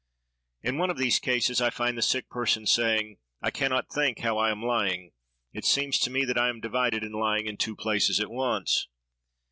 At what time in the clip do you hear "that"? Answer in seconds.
6.25-6.39